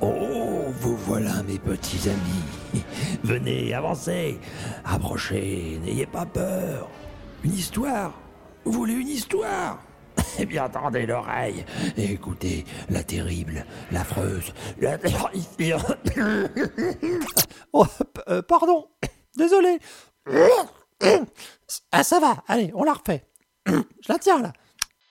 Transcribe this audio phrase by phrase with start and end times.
[0.00, 2.84] Oh, vous voilà mes petits amis.
[3.24, 4.38] Venez, avancez.
[4.84, 6.88] Approchez, n'ayez pas peur.
[7.44, 8.12] Une histoire
[8.64, 9.80] Vous voulez une histoire?
[10.40, 11.64] Eh bien, tendez l'oreille
[11.96, 14.96] écoutez la terrible, l'affreuse, la.
[17.72, 17.86] Oh,
[18.28, 18.86] euh, pardon,
[19.36, 19.78] désolé.
[21.92, 23.24] Ah, ça va, allez, on la refait.
[23.66, 24.52] Je la tiens là.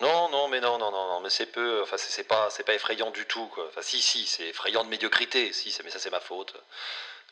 [0.01, 2.73] Non, non, mais non, non, non, non, mais c'est peu, enfin, c'est pas, c'est pas
[2.75, 3.65] effrayant du tout, quoi.
[3.69, 6.53] Enfin, si, si, c'est effrayant de médiocrité, si, mais ça, c'est ma faute.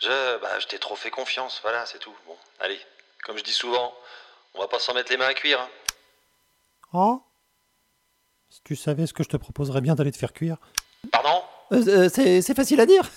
[0.02, 2.14] Je, bah, je t'ai trop fait confiance, voilà, c'est tout.
[2.26, 2.80] Bon, allez,
[3.24, 3.94] comme je dis souvent,
[4.56, 5.60] on va pas s'en mettre les mains à cuire.
[5.62, 5.70] hein.
[6.94, 7.22] Oh
[8.50, 10.58] Si tu savais ce que je te proposerais bien d'aller te faire cuire.
[11.12, 11.44] Pardon?
[11.72, 13.10] Euh, euh, c'est c'est facile à dire.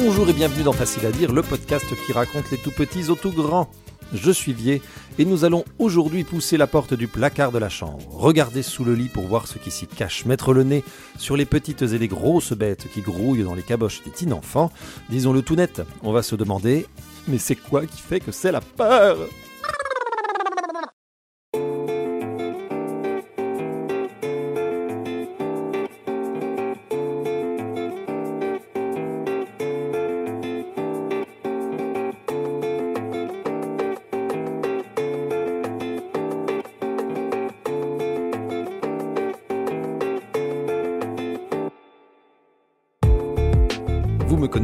[0.00, 3.16] Bonjour et bienvenue dans Facile à dire, le podcast qui raconte les tout petits aux
[3.16, 3.68] tout grands.
[4.14, 4.80] Je suis Vier
[5.18, 8.94] et nous allons aujourd'hui pousser la porte du placard de la chambre, regarder sous le
[8.94, 10.84] lit pour voir ce qui s'y cache, mettre le nez
[11.18, 14.70] sur les petites et les grosses bêtes qui grouillent dans les caboches des petits enfants.
[15.10, 16.86] Disons-le tout net, on va se demander
[17.26, 19.18] mais c'est quoi qui fait que c'est la peur?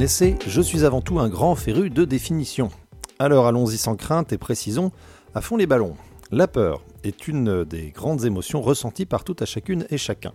[0.06, 2.68] Je suis avant tout un grand féru de définition.
[3.18, 4.92] Alors allons-y sans crainte et précisons
[5.34, 5.94] à fond les ballons.
[6.30, 10.34] La peur est une des grandes émotions ressenties par tout à chacune et chacun.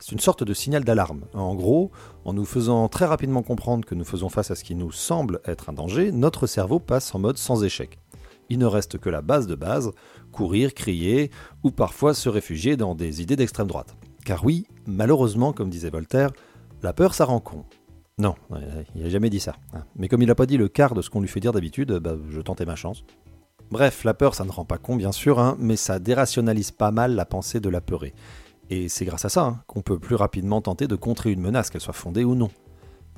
[0.00, 1.26] C'est une sorte de signal d'alarme.
[1.32, 1.92] En gros,
[2.24, 5.40] en nous faisant très rapidement comprendre que nous faisons face à ce qui nous semble
[5.44, 8.00] être un danger, notre cerveau passe en mode sans échec.
[8.48, 9.92] Il ne reste que la base de base,
[10.32, 11.30] courir, crier,
[11.62, 13.94] ou parfois se réfugier dans des idées d'extrême droite.
[14.24, 16.30] Car oui, malheureusement, comme disait Voltaire,
[16.82, 17.64] la peur ça rend con.
[18.18, 18.60] Non, ouais,
[18.94, 19.56] il n'a jamais dit ça.
[19.96, 21.92] Mais comme il n'a pas dit le quart de ce qu'on lui fait dire d'habitude,
[21.94, 23.04] bah, je tentais ma chance.
[23.70, 26.92] Bref, la peur, ça ne rend pas con, bien sûr, hein, mais ça dérationalise pas
[26.92, 28.14] mal la pensée de l'apeuré.
[28.70, 31.70] Et c'est grâce à ça hein, qu'on peut plus rapidement tenter de contrer une menace,
[31.70, 32.50] qu'elle soit fondée ou non.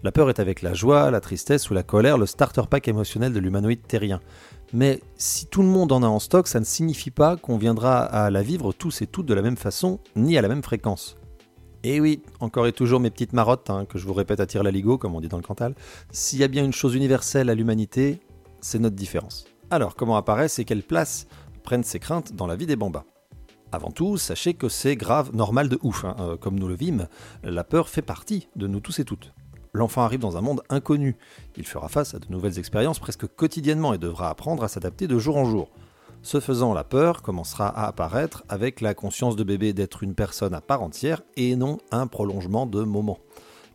[0.03, 3.33] La peur est avec la joie, la tristesse ou la colère le starter pack émotionnel
[3.33, 4.21] de l'humanoïde terrien.
[4.73, 8.01] Mais si tout le monde en a en stock, ça ne signifie pas qu'on viendra
[8.01, 11.17] à la vivre tous et toutes de la même façon, ni à la même fréquence.
[11.89, 14.65] Et oui, encore et toujours mes petites marottes, hein, que je vous répète à tire
[14.65, 15.77] l'aligot, comme on dit dans le Cantal.
[16.11, 18.19] S'il y a bien une chose universelle à l'humanité,
[18.61, 19.45] c'est notre différence.
[19.71, 21.29] Alors, comment apparaissent et quelle place
[21.63, 23.05] prennent ces craintes dans la vie des bambins
[23.71, 26.05] Avant tout, sachez que c'est grave, normal de ouf.
[26.05, 26.17] hein.
[26.19, 27.07] Euh, comme nous le vîmes,
[27.45, 29.33] la peur fait partie de nous tous et toutes.
[29.73, 31.15] L'enfant arrive dans un monde inconnu.
[31.57, 35.21] Il fera face à de nouvelles expériences presque quotidiennement et devra apprendre à s'adapter de
[35.21, 35.71] jour en jour.
[36.27, 40.55] Ce faisant, la peur commencera à apparaître avec la conscience de bébé d'être une personne
[40.55, 43.21] à part entière et non un prolongement de moment.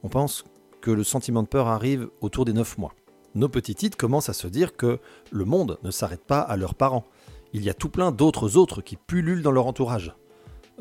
[0.04, 0.44] On pense
[0.82, 2.94] que le sentiment de peur arrive autour des 9 mois.
[3.36, 5.00] Nos petits titres commencent à se dire que
[5.32, 7.06] le monde ne s'arrête pas à leurs parents.
[7.54, 10.14] Il y a tout plein d'autres autres qui pullulent dans leur entourage.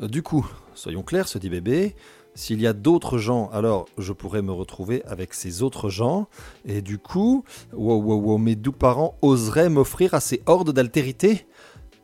[0.01, 1.95] Euh, Du coup, soyons clairs, se dit bébé,
[2.35, 6.27] s'il y a d'autres gens, alors je pourrais me retrouver avec ces autres gens,
[6.65, 7.43] et du coup,
[7.73, 11.45] wow, wow, wow, mes doux parents oseraient m'offrir à ces hordes d'altérité.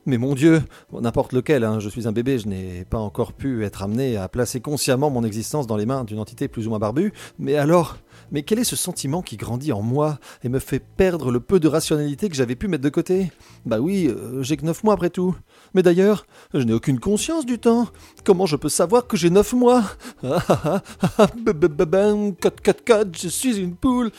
[0.06, 3.66] Mais mon Dieu, n'importe lequel, hein, je suis un bébé, je n'ai pas encore pu
[3.66, 6.80] être amené à placer consciemment mon existence dans les mains d'une entité plus ou moins
[6.80, 7.98] barbue, mais alors,
[8.32, 11.60] mais quel est ce sentiment qui grandit en moi et me fait perdre le peu
[11.60, 13.34] de rationalité que j'avais pu mettre de côté?
[13.66, 15.36] Bah oui, euh, j'ai que 9 mois après tout.
[15.78, 17.88] Mais d'ailleurs, je n'ai aucune conscience du temps.
[18.24, 19.84] Comment je peux savoir que j'ai 9 mois?
[20.24, 24.10] Ah ah ah ah ah, cote cote, je suis une poule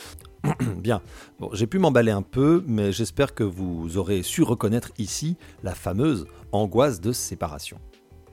[0.77, 1.03] Bien.
[1.41, 5.75] Bon, j'ai pu m'emballer un peu, mais j'espère que vous aurez su reconnaître ici la
[5.75, 7.81] fameuse angoisse de séparation.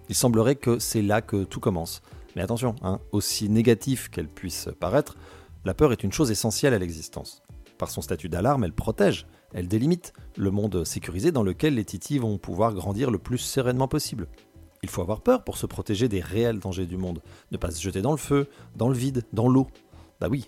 [0.07, 2.03] Il semblerait que c'est là que tout commence.
[2.35, 5.17] Mais attention, hein, aussi négatif qu'elle puisse paraître,
[5.65, 7.41] la peur est une chose essentielle à l'existence.
[7.79, 9.25] Par son statut d'alarme, elle protège,
[9.55, 13.87] elle délimite le monde sécurisé dans lequel les titis vont pouvoir grandir le plus sereinement
[13.87, 14.27] possible.
[14.83, 17.21] Il faut avoir peur pour se protéger des réels dangers du monde,
[17.51, 19.67] ne pas se jeter dans le feu, dans le vide, dans l'eau.
[20.19, 20.45] Bah oui,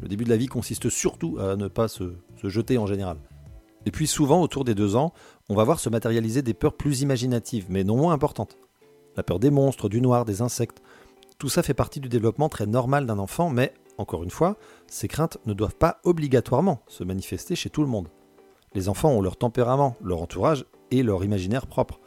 [0.00, 3.18] le- début de la vie consiste surtout à ne pas se, se jeter en général.
[3.84, 5.12] Et puis souvent, autour des deux ans,
[5.50, 8.56] on va voir se matérialiser des peurs plus imaginatives, mais non moins importantes.
[9.16, 10.82] La peur des monstres, du noir, des insectes.
[11.38, 14.56] Tout ça fait partie du développement très normal d'un enfant, mais, encore une fois,
[14.86, 18.08] ces craintes ne doivent pas obligatoirement se manifester chez tout le monde.
[18.76, 21.98] Les enfants ont leur tempérament, leur entourage et leur imaginaire propre.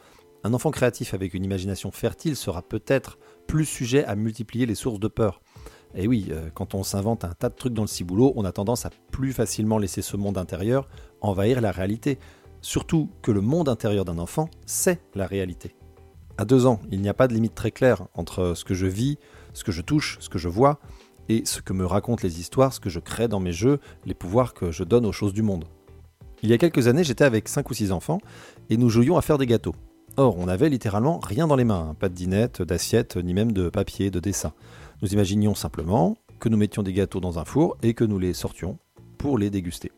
[0.44, 3.18] Un enfant créatif avec une imagination fertile sera peut-être
[3.48, 5.42] plus sujet à multiplier les sources de peur.
[5.96, 8.52] Et oui, euh, quand on s'invente un tas de trucs dans le ciboulot, on a
[8.52, 10.88] tendance à plus facilement laisser ce monde intérieur
[11.20, 12.20] envahir la réalité.
[12.60, 15.74] Surtout que le monde intérieur d'un enfant, c'est la réalité.
[16.38, 18.86] À deux ans, il n'y a pas de limite très claire entre ce que je
[18.86, 19.18] vis,
[19.54, 20.78] ce que je touche, ce que je vois,
[21.28, 24.14] et ce que me racontent les histoires, ce que je crée dans mes jeux, les
[24.14, 25.64] pouvoirs que je donne aux choses du monde.
[26.42, 28.18] Il y a quelques années, j'étais avec cinq ou six enfants,
[28.70, 29.74] et nous jouions à faire des gâteaux.
[30.16, 31.94] Or, on n'avait littéralement rien dans les mains, hein.
[31.94, 34.52] pas de dinette, d'assiette, ni même de papier, de dessin.
[35.02, 38.32] Nous imaginions simplement que nous mettions des gâteaux dans un four et que nous les
[38.32, 38.78] sortions
[39.18, 39.92] pour les déguster.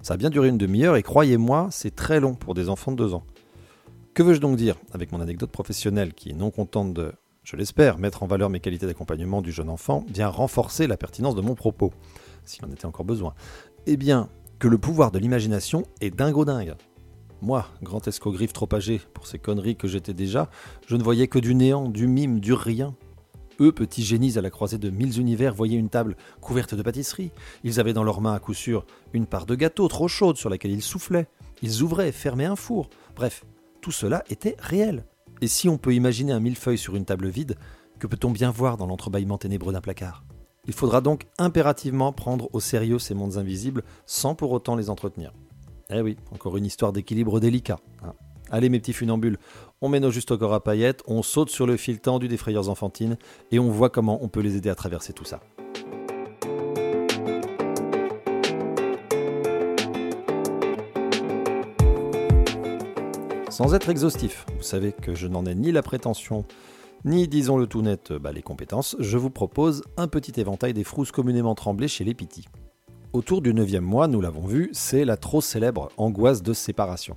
[0.00, 2.96] Ça a bien duré une demi-heure et croyez-moi, c'est très long pour des enfants de
[2.96, 3.22] 2 ans.
[4.14, 7.12] Que veux-je donc dire avec mon anecdote professionnelle qui est non contente de,
[7.44, 11.34] je l'espère, mettre en valeur mes qualités d'accompagnement du jeune enfant, vient renforcer la pertinence
[11.34, 11.92] de mon propos,
[12.44, 13.34] s'il en était encore besoin?
[13.86, 14.28] Eh bien,
[14.62, 16.76] que le pouvoir de l'imagination est dingo dingue.
[17.40, 20.50] Moi, grand escogriffe trop âgé pour ces conneries que j'étais déjà,
[20.86, 22.94] je ne voyais que du néant, du mime, du rien,
[23.60, 27.32] eux, petits génies à la croisée de mille univers, voyaient une table couverte de pâtisserie.
[27.64, 30.48] Ils avaient dans leurs mains à coup sûr une part de gâteau trop chaude sur
[30.48, 31.26] laquelle ils soufflaient.
[31.60, 32.88] Ils ouvraient et fermaient un four.
[33.16, 33.44] Bref,
[33.80, 35.06] tout cela était réel.
[35.40, 37.56] Et si on peut imaginer un millefeuille sur une table vide,
[37.98, 40.22] que peut-on bien voir dans l'entrebâillement ténébreux d'un placard?
[40.68, 45.32] Il faudra donc impérativement prendre au sérieux ces mondes invisibles sans pour autant les entretenir.
[45.90, 47.80] Eh oui, encore une histoire d'équilibre délicat.
[48.04, 48.12] Hein.
[48.48, 49.38] Allez mes petits funambules,
[49.80, 52.36] on met nos juste au corps à paillettes, on saute sur le fil tendu des
[52.36, 53.16] frayeurs enfantines
[53.50, 55.40] et on voit comment on peut les aider à traverser tout ça.
[63.50, 66.44] Sans être exhaustif, vous savez que je n'en ai ni la prétention,
[67.04, 71.10] ni disons-le tout net, bah, les compétences, je vous propose un petit éventail des frousses
[71.10, 72.46] communément tremblées chez les pitis.
[73.12, 77.16] Autour du 9 mois, nous l'avons vu, c'est la trop célèbre angoisse de séparation.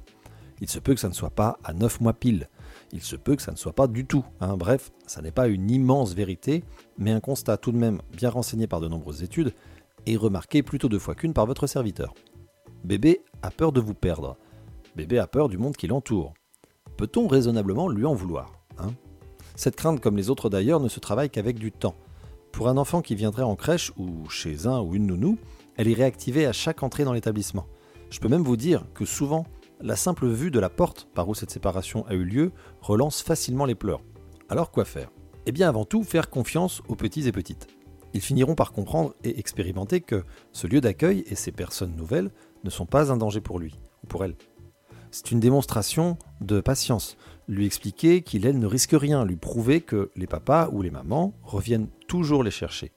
[0.60, 2.50] Il se peut que ça ne soit pas à 9 mois pile.
[2.92, 4.26] Il se peut que ça ne soit pas du tout.
[4.40, 4.58] Hein.
[4.58, 6.64] Bref, ça n'est pas une immense vérité,
[6.98, 9.54] mais un constat tout de même bien renseigné par de nombreuses études
[10.06, 12.14] et remarqué plutôt deux fois qu'une par votre serviteur.
[12.84, 14.38] Bébé a peur de vous perdre.
[14.96, 16.34] Bébé a peur du monde qui l'entoure.
[16.98, 18.94] Peut-on raisonnablement lui en vouloir hein?
[19.56, 21.96] Cette crainte, comme les autres d'ailleurs, ne se travaille qu'avec du temps.
[22.52, 25.38] Pour un enfant qui viendrait en crèche ou chez un ou une nounou,
[25.78, 27.68] elle est réactivée à chaque entrée dans l'établissement.
[28.10, 29.46] Je peux même vous dire que souvent,
[29.81, 33.66] la simple vue de la porte par où cette séparation a eu lieu relance facilement
[33.66, 34.02] les pleurs.
[34.50, 35.12] Alors quoi faire?
[35.46, 37.68] Eh bien avant tout, faire confiance aux petits et petites.
[38.13, 40.24] Ils finiront par comprendre et expérimenter que
[40.54, 42.31] ce lieu d'accueil et ces personnes nouvelles
[42.63, 44.36] ne sont pas un danger pour lui ou pour elle.
[45.12, 47.18] C'est une démonstration de patience.
[47.48, 51.34] Lui expliquer qu'il, elle, ne risque rien, lui prouver que les papas ou les mamans
[51.44, 52.92] reviennent toujours les chercher.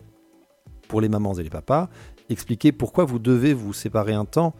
[0.88, 1.90] Pour les mamans et les papas,
[2.30, 4.54] expliquer pourquoi vous devez vous séparer un temps,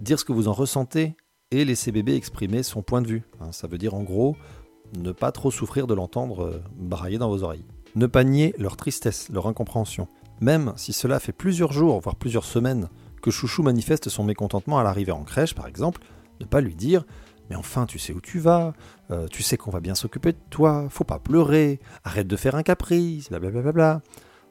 [0.00, 1.16] dire ce que vous en ressentez
[1.50, 3.22] et laisser bébé exprimer son point de vue.
[3.40, 4.36] Hein, ça veut dire en gros
[4.98, 7.64] ne pas trop souffrir de l'entendre euh, brailler dans vos oreilles.
[7.94, 10.08] Ne pas nier leur tristesse, leur incompréhension.
[10.40, 12.88] Même si cela fait plusieurs jours, voire plusieurs semaines,
[13.22, 16.02] que Chouchou manifeste son mécontentement à l'arrivée en crèche, par exemple,
[16.40, 17.04] ne pas lui dire
[17.50, 18.72] Mais enfin, tu sais où tu vas,
[19.10, 22.54] euh, tu sais qu'on va bien s'occuper de toi, faut pas pleurer, arrête de faire
[22.54, 23.72] un caprice, blablabla.
[23.72, 24.02] Bla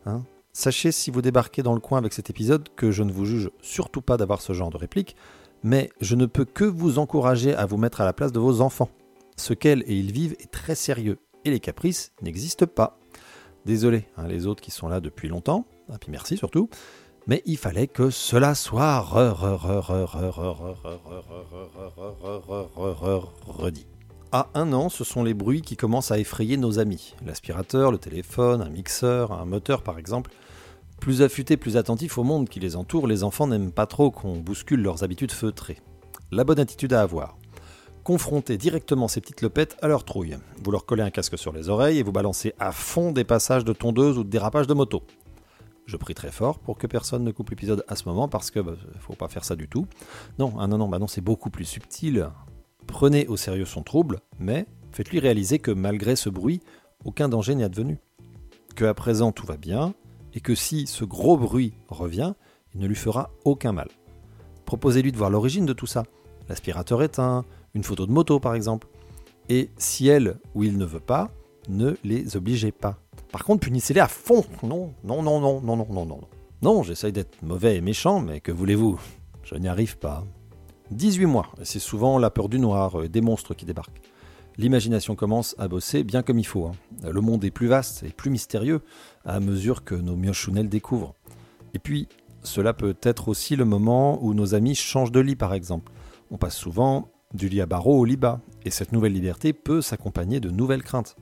[0.06, 0.24] hein
[0.54, 3.50] Sachez, si vous débarquez dans le coin avec cet épisode, que je ne vous juge
[3.62, 5.16] surtout pas d'avoir ce genre de réplique,
[5.64, 8.60] mais je ne peux que vous encourager à vous mettre à la place de vos
[8.60, 8.90] enfants.
[9.38, 13.00] Ce qu'elles et ils vivent est très sérieux, et les caprices n'existent pas.
[13.66, 16.70] Désolé, les autres qui sont là depuis longtemps, et puis merci surtout,
[17.28, 19.00] mais il fallait que cela soit
[23.48, 23.86] redit.
[24.32, 27.16] À un an, ce sont les bruits qui commencent à effrayer nos amis.
[27.26, 30.32] L'aspirateur, le téléphone, un mixeur, un moteur par exemple.
[31.02, 34.38] Plus affûtés, plus attentifs au monde qui les entoure, les enfants n'aiment pas trop qu'on
[34.38, 35.80] bouscule leurs habitudes feutrées.
[36.32, 37.38] La bonne attitude à avoir.
[38.04, 40.38] Confronter directement ces petites lopettes à leur trouille.
[40.64, 43.66] Vous leur collez un casque sur les oreilles et vous balancez à fond des passages
[43.66, 45.04] de tondeuse ou de dérapage de moto.
[45.86, 48.60] Je prie très fort pour que personne ne coupe l'épisode à ce moment parce que
[48.60, 49.88] bah, faut pas faire ça du tout.
[50.40, 52.30] Non, ah non, non, bah non, c'est beaucoup plus subtil.
[52.88, 56.62] Prenez au sérieux son trouble, mais faites-lui réaliser que malgré ce bruit,
[57.04, 58.00] aucun danger n'est advenu.
[58.76, 59.94] Que à présent tout va bien,
[60.34, 62.34] et que si ce gros bruit revient,
[62.74, 63.90] il ne lui fera aucun mal.
[64.66, 66.04] Proposez-lui de voir l'origine de tout ça.
[66.48, 68.88] L'aspirateur éteint, une photo de moto par exemple.
[69.50, 71.32] Et si elle ou il ne veut pas,
[71.70, 72.98] ne les obligez pas.
[73.32, 74.44] Par contre, punissez-les à fond.
[74.64, 76.22] Non, non, non, non, non, non, non, non.
[76.62, 79.00] Non, j'essaye d'être mauvais et méchant, mais que voulez-vous?
[79.44, 80.26] Je n'y arrive pas.
[80.92, 84.02] 18 mois, c'est souvent la peur du noir, des monstres qui débarquent
[84.58, 86.66] l'imagination commence à bosser bien comme il faut.
[86.66, 86.74] Hein.
[87.10, 88.82] Le monde est plus vaste et plus mystérieux
[89.26, 91.16] à mesure que nos miochounelles découvrent.
[91.74, 92.08] Et puis,
[92.44, 95.92] cela peut être aussi le moment où nos amis changent de lit, par exemple.
[96.32, 99.82] On passe souvent du lit à barreaux au lit bas, et cette nouvelle liberté peut
[99.82, 101.16] s'accompagner de nouvelles craintes.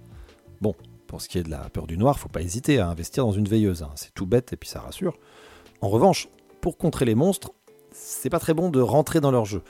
[0.61, 0.75] Bon,
[1.07, 3.31] pour ce qui est de la peur du noir, faut pas hésiter à investir dans
[3.31, 3.91] une veilleuse, hein.
[3.95, 5.17] c'est tout bête et puis ça rassure.
[5.81, 6.27] En revanche,
[6.61, 7.51] pour contrer les monstres,
[7.91, 9.61] c'est pas très bon de rentrer dans leur jeu.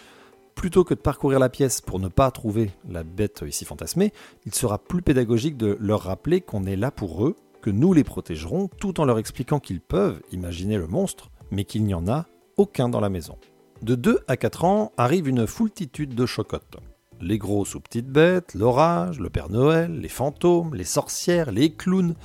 [0.56, 4.12] Plutôt que de parcourir la pièce pour ne pas trouver la bête ici fantasmée,
[4.46, 8.04] il sera plus pédagogique de leur rappeler qu'on est là pour eux, que nous les
[8.04, 12.26] protégerons, tout en leur expliquant qu'ils peuvent imaginer le monstre, mais qu'il n'y en a
[12.58, 13.38] aucun dans la maison.
[13.82, 16.78] De 2 à 4 ans arrive une foultitude de chocottes.
[17.22, 22.16] Les grosses ou petites bêtes, l'orage, le Père Noël, les fantômes, les sorcières, les clowns,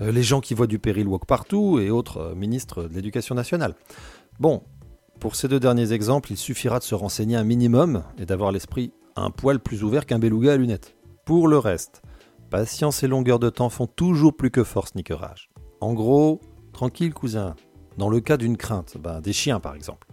[0.00, 3.34] euh, les gens qui voient du péril walk partout et autres euh, ministres de l'Éducation
[3.34, 3.74] nationale.
[4.40, 4.62] Bon,
[5.20, 8.92] pour ces deux derniers exemples, il suffira de se renseigner un minimum et d'avoir l'esprit
[9.16, 10.94] un poil plus ouvert qu'un beluga à lunettes.
[11.24, 12.02] Pour le reste,
[12.50, 15.50] patience et longueur de temps font toujours plus que force niquerage.
[15.80, 16.40] En gros,
[16.72, 17.54] tranquille cousin,
[17.98, 20.06] dans le cas d'une crainte, ben, des chiens par exemple,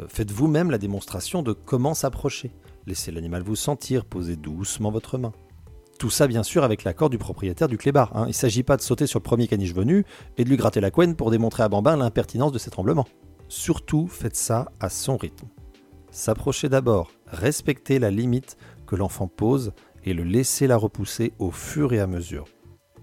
[0.00, 2.52] euh, faites vous-même la démonstration de comment s'approcher.
[2.86, 5.32] Laissez l'animal vous sentir, posez doucement votre main.
[5.98, 8.14] Tout ça, bien sûr, avec l'accord du propriétaire du clébard.
[8.14, 8.24] Hein.
[8.26, 10.04] Il ne s'agit pas de sauter sur le premier caniche venu
[10.36, 13.06] et de lui gratter la couenne pour démontrer à Bambin l'impertinence de ses tremblements.
[13.48, 15.48] Surtout, faites ça à son rythme.
[16.10, 19.72] S'approcher d'abord, respecter la limite que l'enfant pose
[20.04, 22.44] et le laisser la repousser au fur et à mesure.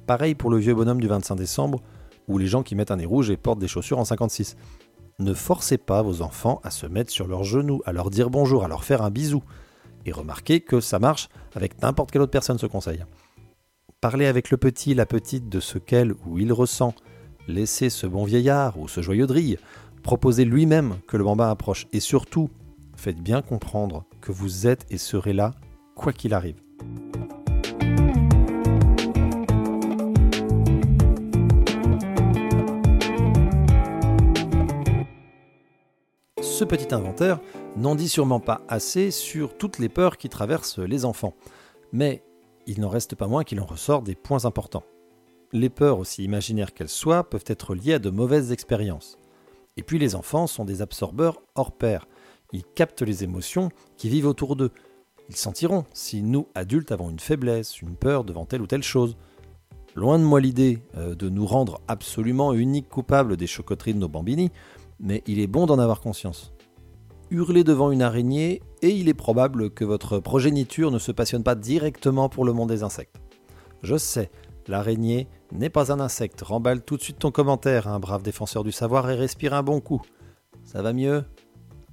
[0.05, 1.81] Pareil pour le vieux bonhomme du 25 décembre
[2.27, 4.55] ou les gens qui mettent un nez rouge et portent des chaussures en 56.
[5.19, 8.63] Ne forcez pas vos enfants à se mettre sur leurs genoux, à leur dire bonjour,
[8.63, 9.43] à leur faire un bisou.
[10.05, 13.03] Et remarquez que ça marche avec n'importe quelle autre personne ce conseil.
[14.01, 16.95] Parlez avec le petit, la petite de ce qu'elle ou il ressent.
[17.47, 19.57] Laissez ce bon vieillard ou ce joyeux drille
[20.03, 22.49] Proposez lui-même que le bambin approche et surtout,
[22.95, 25.53] faites bien comprendre que vous êtes et serez là
[25.95, 26.55] quoi qu'il arrive.
[36.41, 37.39] Ce petit inventaire
[37.77, 41.33] n'en dit sûrement pas assez sur toutes les peurs qui traversent les enfants,
[41.93, 42.23] mais
[42.67, 44.83] il n'en reste pas moins qu'il en ressort des points importants.
[45.53, 49.17] Les peurs, aussi imaginaires qu'elles soient, peuvent être liées à de mauvaises expériences.
[49.77, 52.07] Et puis les enfants sont des absorbeurs hors pair.
[52.53, 54.71] Ils captent les émotions qui vivent autour d'eux.
[55.29, 59.15] Ils sentiront si nous, adultes, avons une faiblesse, une peur devant telle ou telle chose.
[59.95, 64.07] Loin de moi l'idée euh, de nous rendre absolument uniques coupables des chocoteries de nos
[64.07, 64.51] bambini,
[64.99, 66.53] mais il est bon d'en avoir conscience.
[67.31, 71.55] Hurlez devant une araignée et il est probable que votre progéniture ne se passionne pas
[71.55, 73.15] directement pour le monde des insectes.
[73.81, 74.29] Je sais,
[74.67, 76.41] L'araignée n'est pas un insecte.
[76.41, 79.79] Remballe tout de suite ton commentaire, un brave défenseur du savoir, et respire un bon
[79.79, 80.01] coup.
[80.63, 81.25] Ça va mieux?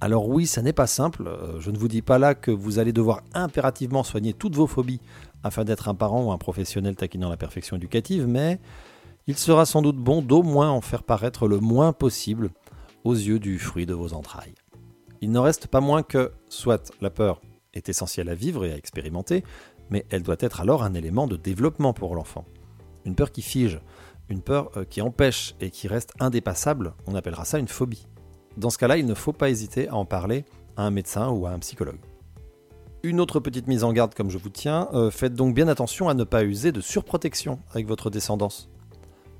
[0.01, 1.27] Alors oui, ça n'est pas simple.
[1.27, 4.67] Euh, je ne vous dis pas là que vous allez devoir impérativement soigner toutes vos
[4.67, 5.01] phobies
[5.43, 8.59] afin d'être un parent ou un professionnel taquinant la perfection éducative, mais
[9.27, 12.51] il sera sans doute bon d'au moins en faire paraître le moins possible
[13.03, 14.55] aux yeux du fruit de vos entrailles.
[15.21, 17.41] Il n'en reste pas moins que, soit la peur
[17.73, 19.43] est essentielle à vivre et à expérimenter,
[19.89, 22.45] mais elle doit être alors un élément de développement pour l'enfant
[23.05, 23.79] une peur qui fige,
[24.29, 28.07] une peur euh, qui empêche et qui reste indépassable, on appellera ça une phobie.
[28.57, 30.45] Dans ce cas-là, il ne faut pas hésiter à en parler
[30.75, 31.99] à un médecin ou à un psychologue.
[33.01, 36.09] Une autre petite mise en garde comme je vous tiens, euh, faites donc bien attention
[36.09, 38.69] à ne pas user de surprotection avec votre descendance.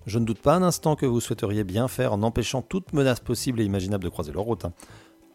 [0.06, 3.20] Je ne doute pas un instant que vous souhaiteriez bien faire en empêchant toute menace
[3.20, 4.66] possible et imaginable de croiser leur route.
[4.66, 4.74] Hein.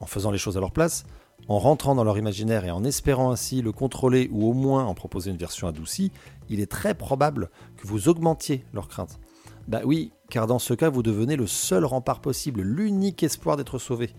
[0.05, 1.07] En faisant les choses à leur place,
[1.49, 4.93] en rentrant dans leur imaginaire et en espérant ainsi le contrôler ou au moins en
[4.93, 6.13] proposer une version adoucie,
[6.51, 9.19] il est très probable que vous augmentiez leur crainte.
[9.67, 13.79] Bah oui, car dans ce cas, vous devenez le seul rempart possible, l'unique espoir d'être
[13.79, 14.11] sauvé.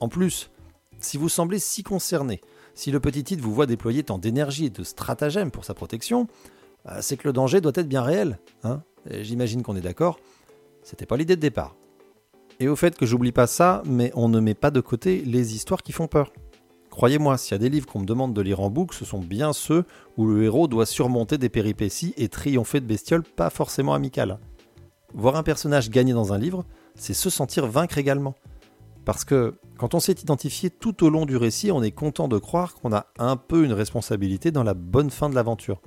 [0.00, 0.50] En plus,
[0.98, 2.40] si vous semblez si concerné,
[2.74, 6.26] si le petit Tite vous voit déployer tant d'énergie et de stratagèmes pour sa protection,
[6.84, 8.40] bah, c'est que le danger doit être bien réel.
[8.64, 10.18] Hein J'imagine qu'on est d'accord.
[10.82, 11.76] C'était pas l'idée de départ.
[12.60, 15.54] Et au fait que j'oublie pas ça, mais on ne met pas de côté les
[15.54, 16.30] histoires qui font peur.
[16.90, 19.20] Croyez-moi, s'il y a des livres qu'on me demande de lire en boucle, ce sont
[19.20, 19.84] bien ceux
[20.18, 24.38] où le héros doit surmonter des péripéties et triompher de bestioles pas forcément amicales.
[25.14, 28.34] Voir un personnage gagner dans un livre, c'est se sentir vaincre également.
[29.06, 32.36] Parce que quand on s'est identifié tout au long du récit, on est content de
[32.36, 35.80] croire qu'on a un peu une responsabilité dans la bonne fin de l'aventure.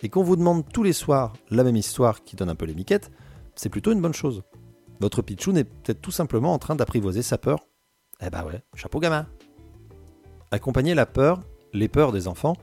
[0.00, 2.74] Et qu'on vous demande tous les soirs la même histoire qui donne un peu les
[2.74, 3.10] miquettes,
[3.54, 4.42] c'est plutôt une bonne chose.
[5.02, 7.66] Votre pitchoun est peut-être tout simplement en train d'apprivoiser sa peur.
[8.24, 9.26] Eh bah ouais, chapeau gamin
[10.52, 11.42] Accompagner la peur,
[11.72, 12.54] les peurs des enfants,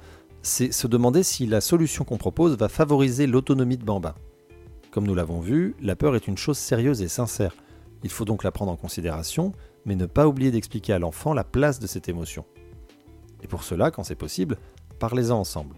[0.42, 4.16] c'est se demander si la solution qu'on propose va favoriser l'autonomie de Bambin.
[4.90, 7.54] Comme nous l'avons vu, la peur est une chose sérieuse et sincère.
[8.04, 9.52] Il faut donc la prendre en considération,
[9.84, 12.46] mais ne pas oublier d'expliquer à l'enfant la place de cette émotion.
[13.44, 14.56] Et pour cela, quand c'est possible,
[14.98, 15.76] parlez-en ensemble.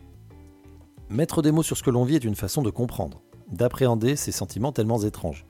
[1.10, 4.32] Mettre des mots sur ce que l'on vit est une façon de comprendre, d'appréhender ces
[4.32, 5.44] sentiments tellement étranges.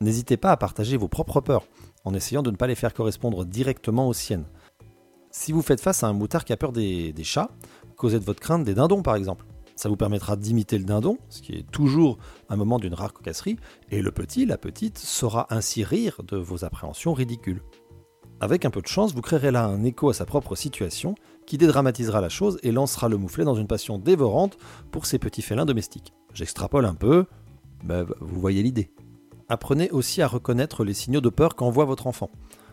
[0.00, 1.66] N'hésitez pas à partager vos propres peurs,
[2.04, 4.46] en essayant de ne pas les faire correspondre directement aux siennes.
[5.30, 7.50] Si vous faites face à un moutard qui a peur des, chats,
[7.96, 9.46] causez de votre crainte des dindons par exemple.
[9.74, 12.16] Ça vous permettra d'imiter le dindon, ce qui est toujours
[12.48, 13.58] un moment d'une rare cocasserie,
[13.90, 17.62] et le petit, la petite, saura ainsi rire de vos appréhensions ridicules.
[18.40, 21.14] Avec un peu de chance, vous créerez là un écho à sa propre situation
[21.46, 24.58] qui dédramatisera la chose et lancera le mouflet dans une passion dévorante
[24.90, 26.12] pour ces petits félins domestiques.
[26.34, 27.26] J'extrapole un peu,
[27.84, 28.90] mais vous voyez l'idée.
[29.48, 32.30] Apprenez aussi à reconnaître les signaux de peur qu'envoie votre enfant.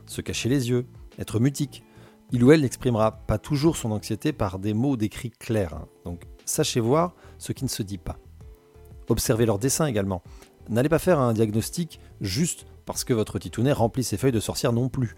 [0.07, 0.87] Se cacher les yeux,
[1.19, 1.83] être mutique.
[2.31, 5.75] Il ou elle n'exprimera pas toujours son anxiété par des mots ou des cris clairs.
[5.75, 5.87] hein.
[6.03, 8.17] Donc sachez voir ce qui ne se dit pas.
[9.07, 10.23] Observez leurs dessins également.
[10.69, 14.73] N'allez pas faire un diagnostic juste parce que votre titounet remplit ses feuilles de sorcière
[14.73, 15.15] non plus.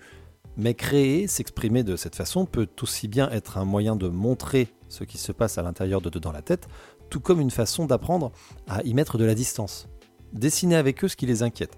[0.58, 5.04] Mais créer, s'exprimer de cette façon peut aussi bien être un moyen de montrer ce
[5.04, 6.68] qui se passe à l'intérieur de dedans la tête,
[7.10, 8.32] tout comme une façon d'apprendre
[8.68, 9.88] à y mettre de la distance.
[10.36, 11.78] Dessiner avec eux ce qui les inquiète.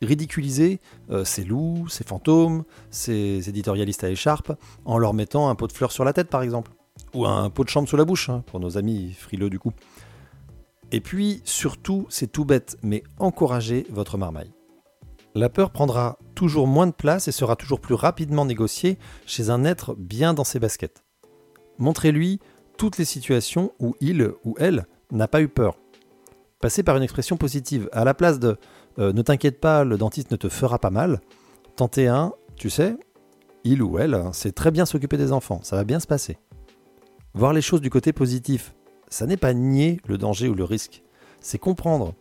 [0.00, 4.52] Ridiculiser euh, ces loups, ces fantômes, ces éditorialistes à écharpe,
[4.84, 6.70] en leur mettant un pot de fleurs sur la tête par exemple.
[7.14, 9.72] Ou un pot de chambre sous la bouche, hein, pour nos amis frileux du coup.
[10.92, 14.52] Et puis, surtout, c'est tout bête, mais encouragez votre marmaille.
[15.34, 19.64] La peur prendra toujours moins de place et sera toujours plus rapidement négociée chez un
[19.64, 21.04] être bien dans ses baskets.
[21.78, 22.38] Montrez-lui
[22.78, 25.76] toutes les situations où il ou elle n'a pas eu peur.
[26.60, 27.88] Passez par une expression positive.
[27.92, 28.56] À la place de
[28.98, 31.20] euh, ne t'inquiète pas, le dentiste ne te fera pas mal,
[31.76, 32.96] tentez un, tu sais,
[33.64, 36.38] il ou elle hein, sait très bien s'occuper des enfants, ça va bien se passer.
[37.34, 38.74] Voir les choses du côté positif,
[39.08, 41.02] ça n'est pas nier le danger ou le risque,
[41.40, 42.14] c'est comprendre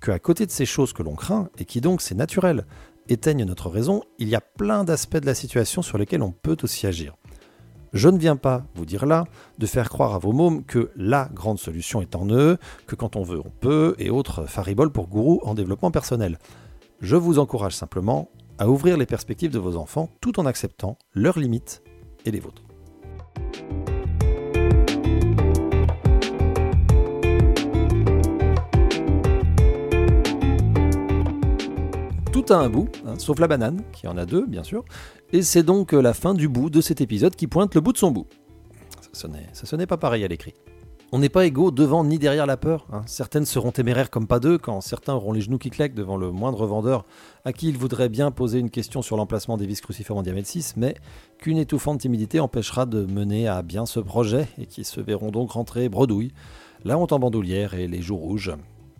[0.00, 2.66] qu'à côté de ces choses que l'on craint, et qui donc, c'est naturel,
[3.08, 6.56] éteignent notre raison, il y a plein d'aspects de la situation sur lesquels on peut
[6.62, 7.14] aussi agir.
[7.92, 9.24] Je ne viens pas vous dire là
[9.58, 13.16] de faire croire à vos mômes que la grande solution est en eux, que quand
[13.16, 16.38] on veut on peut, et autres fariboles pour gourous en développement personnel.
[17.00, 21.38] Je vous encourage simplement à ouvrir les perspectives de vos enfants tout en acceptant leurs
[21.38, 21.82] limites
[22.24, 22.65] et les vôtres.
[32.48, 34.84] Un bout, hein, sauf la banane, qui en a deux, bien sûr.
[35.32, 37.92] Et c'est donc euh, la fin du bout de cet épisode qui pointe le bout
[37.92, 38.26] de son bout.
[39.00, 40.54] Ça sonnait, ça sonnait pas pareil à l'écrit.
[41.10, 42.86] On n'est pas égaux devant ni derrière la peur.
[42.92, 43.02] hein.
[43.06, 46.30] Certaines seront téméraires comme pas deux, quand certains auront les genoux qui claquent devant le
[46.30, 47.04] moindre vendeur
[47.44, 50.48] à qui il voudrait bien poser une question sur l'emplacement des vis crucifères en diamètre
[50.48, 50.94] 6, mais
[51.38, 55.50] qu'une étouffante timidité empêchera de mener à bien ce projet et qui se verront donc
[55.52, 56.32] rentrer bredouille,
[56.84, 58.52] la honte en bandoulière et les joues rouges,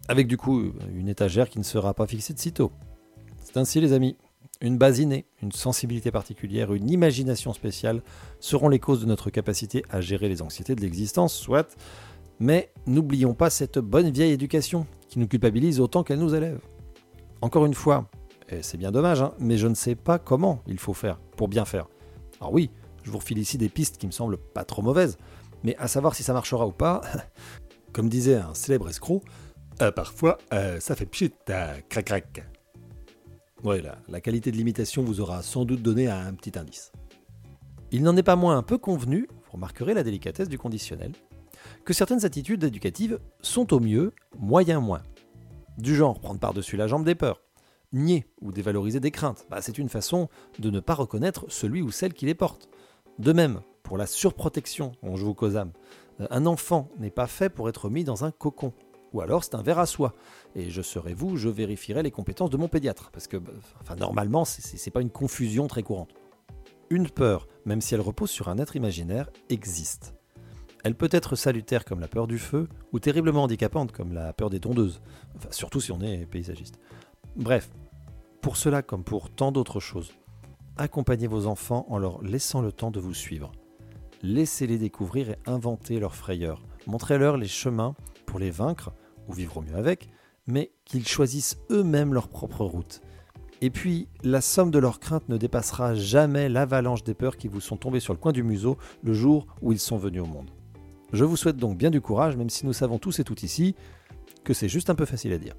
[0.08, 2.72] avec du coup une étagère qui ne sera pas fixée de sitôt.
[3.56, 4.16] Ainsi les amis.
[4.60, 8.02] Une base innée, une sensibilité particulière, une imagination spéciale
[8.38, 11.76] seront les causes de notre capacité à gérer les anxiétés de l'existence, soit.
[12.38, 16.60] Mais n'oublions pas cette bonne vieille éducation qui nous culpabilise autant qu'elle nous élève.
[17.40, 18.10] Encore une fois,
[18.50, 21.48] et c'est bien dommage, hein, mais je ne sais pas comment il faut faire pour
[21.48, 21.88] bien faire.
[22.40, 22.70] Alors oui,
[23.04, 25.16] je vous refile ici des pistes qui me semblent pas trop mauvaises,
[25.64, 27.00] mais à savoir si ça marchera ou pas,
[27.92, 29.22] comme disait un célèbre escroc,
[29.80, 32.46] euh, parfois euh, ça fait pchit, euh, crac crac.
[33.74, 36.92] La, qualité de l'imitation vous aura sans doute donné un petit indice.
[37.90, 41.10] Il n'en est pas moins un peu convenu, vous remarquerez la délicatesse du conditionnel,
[41.84, 45.02] que certaines attitudes éducatives sont au mieux moyen moins.
[45.78, 47.42] Du genre prendre par-dessus la jambe des peurs,
[47.92, 50.28] nier ou dévaloriser des craintes, bah, c'est une façon
[50.60, 52.68] de ne pas reconnaître celui ou celle qui les porte.
[53.18, 55.72] De même, pour la surprotection, on joue au COSAM,
[56.20, 58.72] euh, un enfant n'est pas fait pour être mis dans un cocon.
[59.16, 60.12] Ou alors c'est un verre à soie.
[60.54, 63.10] Et je serai vous, je vérifierai les compétences de mon pédiatre.
[63.12, 66.10] Parce que, bah, enfin, normalement, c'est c'est pas une confusion très courante.
[66.90, 70.14] Une peur, même si elle repose sur un être imaginaire, existe.
[70.84, 74.50] Elle peut être salutaire comme la peur du feu, ou terriblement handicapante comme la peur
[74.50, 75.00] des tondeuses.
[75.34, 76.78] Enfin, surtout si on est paysagiste.
[77.36, 77.70] Bref,
[78.42, 80.12] pour cela comme pour tant d'autres choses,
[80.76, 83.50] accompagnez vos enfants en leur laissant le temps de vous suivre.
[84.22, 86.62] Laissez-les découvrir et inventer leurs frayeurs.
[86.86, 87.94] Montrez-leur les chemins
[88.26, 88.92] pour les vaincre,
[89.28, 90.08] ou vivre au mieux avec,
[90.46, 93.00] mais qu'ils choisissent eux-mêmes leur propre route.
[93.62, 97.60] Et puis, la somme de leurs craintes ne dépassera jamais l'avalanche des peurs qui vous
[97.60, 100.50] sont tombées sur le coin du museau le jour où ils sont venus au monde.
[101.12, 103.74] Je vous souhaite donc bien du courage, même si nous savons tous et toutes ici
[104.44, 105.54] que c'est juste un peu facile à dire.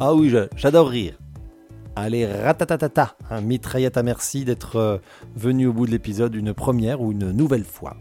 [0.00, 1.18] Ah oui, je- j'adore rire.
[1.96, 4.98] Allez, ratatatata, un mitraillette à merci d'être euh,
[5.34, 7.96] venu au bout de l'épisode une première ou une nouvelle fois.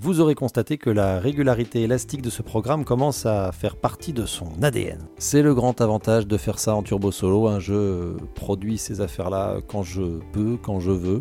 [0.00, 4.24] vous aurez constaté que la régularité élastique de ce programme commence à faire partie de
[4.24, 4.98] son ADN.
[5.18, 9.58] C'est le grand avantage de faire ça en turbo solo, un jeu produit ces affaires-là
[9.68, 11.20] quand je peux, quand je veux,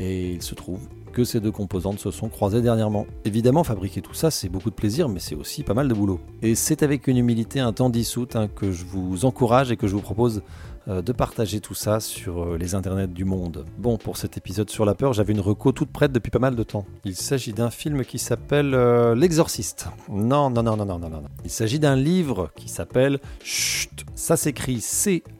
[0.00, 0.80] et il se trouve
[1.20, 3.06] que ces deux composantes se sont croisées dernièrement.
[3.26, 6.18] Évidemment, fabriquer tout ça, c'est beaucoup de plaisir, mais c'est aussi pas mal de boulot.
[6.40, 9.86] Et c'est avec une humilité un temps dissoute hein, que je vous encourage et que
[9.86, 10.42] je vous propose
[10.88, 13.66] euh, de partager tout ça sur euh, les internets du monde.
[13.76, 16.56] Bon, pour cet épisode sur la peur, j'avais une reco toute prête depuis pas mal
[16.56, 16.86] de temps.
[17.04, 19.88] Il s'agit d'un film qui s'appelle euh, L'Exorciste.
[20.08, 21.22] Non, non, non, non, non, non, non.
[21.44, 24.06] Il s'agit d'un livre qui s'appelle Chut.
[24.14, 25.34] Ça s'écrit C-H-H-H-T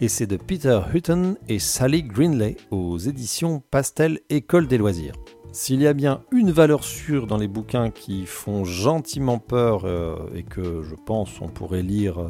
[0.00, 5.14] et c'est de Peter Hutton et Sally Greenley aux éditions Pastel École des loisirs.
[5.52, 10.16] S'il y a bien une valeur sûre dans les bouquins qui font gentiment peur euh,
[10.34, 12.28] et que je pense on pourrait lire euh,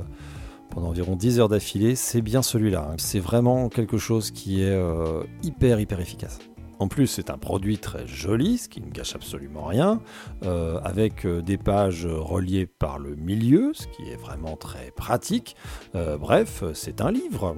[0.71, 2.95] pendant environ 10 heures d'affilée, c'est bien celui-là.
[2.99, 6.39] C'est vraiment quelque chose qui est euh, hyper hyper efficace.
[6.79, 10.01] En plus, c'est un produit très joli, ce qui ne gâche absolument rien,
[10.45, 15.57] euh, avec euh, des pages reliées par le milieu, ce qui est vraiment très pratique.
[15.95, 17.57] Euh, bref, c'est un livre.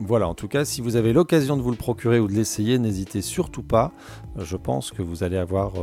[0.00, 2.78] Voilà, en tout cas, si vous avez l'occasion de vous le procurer ou de l'essayer,
[2.78, 3.92] n'hésitez surtout pas.
[4.36, 5.74] Je pense que vous allez avoir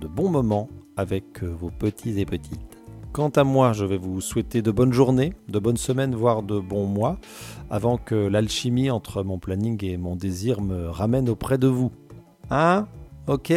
[0.00, 2.76] de bons moments avec vos petits et petites.
[3.16, 6.60] Quant à moi, je vais vous souhaiter de bonnes journées, de bonnes semaines, voire de
[6.60, 7.18] bons mois,
[7.70, 11.90] avant que l'alchimie entre mon planning et mon désir me ramène auprès de vous.
[12.50, 12.86] Hein?
[13.26, 13.52] Ok?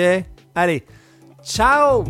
[0.56, 0.84] Allez,
[1.44, 2.04] ciao